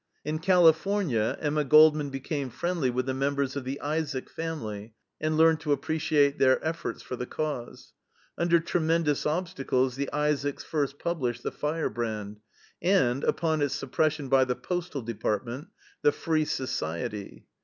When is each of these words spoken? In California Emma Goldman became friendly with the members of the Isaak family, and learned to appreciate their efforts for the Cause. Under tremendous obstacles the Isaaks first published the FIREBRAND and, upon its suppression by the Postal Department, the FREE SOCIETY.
In 0.25 0.39
California 0.39 1.37
Emma 1.39 1.63
Goldman 1.63 2.09
became 2.09 2.49
friendly 2.49 2.89
with 2.89 3.05
the 3.05 3.13
members 3.13 3.55
of 3.55 3.65
the 3.65 3.79
Isaak 3.83 4.29
family, 4.31 4.95
and 5.19 5.37
learned 5.37 5.59
to 5.59 5.73
appreciate 5.73 6.39
their 6.39 6.57
efforts 6.65 7.03
for 7.03 7.15
the 7.15 7.27
Cause. 7.27 7.93
Under 8.35 8.59
tremendous 8.59 9.27
obstacles 9.27 9.97
the 9.97 10.11
Isaaks 10.11 10.63
first 10.63 10.97
published 10.97 11.43
the 11.43 11.51
FIREBRAND 11.51 12.37
and, 12.81 13.23
upon 13.23 13.61
its 13.61 13.75
suppression 13.75 14.27
by 14.27 14.43
the 14.43 14.55
Postal 14.55 15.03
Department, 15.03 15.67
the 16.01 16.11
FREE 16.11 16.45
SOCIETY. 16.45 17.45